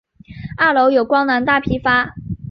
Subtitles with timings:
[0.57, 2.15] 二楼有光南大批发。